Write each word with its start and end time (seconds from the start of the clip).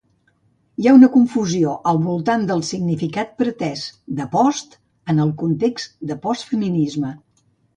Hi 0.83 0.87
ha 0.87 0.93
un 0.99 1.03
confusió 1.15 1.73
al 1.91 1.99
voltant 2.05 2.47
del 2.51 2.63
significat 2.71 3.35
pretès 3.43 3.85
de 4.21 4.27
"post" 4.35 4.75
en 5.15 5.23
el 5.27 5.35
context 5.43 5.97
de 6.13 6.19
"postfeminisme". 6.25 7.17